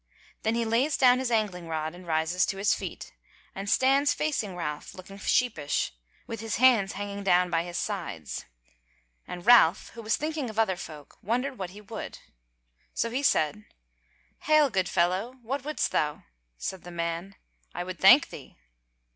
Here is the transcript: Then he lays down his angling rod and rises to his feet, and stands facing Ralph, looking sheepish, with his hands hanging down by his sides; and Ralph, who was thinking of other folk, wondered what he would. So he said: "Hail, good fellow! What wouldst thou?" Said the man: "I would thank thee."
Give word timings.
Then 0.41 0.55
he 0.55 0.65
lays 0.65 0.97
down 0.97 1.19
his 1.19 1.29
angling 1.29 1.67
rod 1.67 1.93
and 1.93 2.07
rises 2.07 2.43
to 2.47 2.57
his 2.57 2.73
feet, 2.73 3.13
and 3.53 3.69
stands 3.69 4.15
facing 4.15 4.55
Ralph, 4.55 4.95
looking 4.95 5.19
sheepish, 5.19 5.93
with 6.25 6.39
his 6.39 6.55
hands 6.55 6.93
hanging 6.93 7.23
down 7.23 7.51
by 7.51 7.61
his 7.63 7.77
sides; 7.77 8.45
and 9.27 9.45
Ralph, 9.45 9.89
who 9.89 10.01
was 10.01 10.17
thinking 10.17 10.49
of 10.49 10.57
other 10.57 10.75
folk, 10.75 11.19
wondered 11.21 11.59
what 11.59 11.69
he 11.69 11.81
would. 11.81 12.17
So 12.95 13.11
he 13.11 13.21
said: 13.21 13.63
"Hail, 14.39 14.71
good 14.71 14.89
fellow! 14.89 15.35
What 15.43 15.63
wouldst 15.63 15.91
thou?" 15.91 16.23
Said 16.57 16.81
the 16.81 16.89
man: 16.89 17.35
"I 17.75 17.83
would 17.83 17.99
thank 17.99 18.31
thee." 18.31 18.57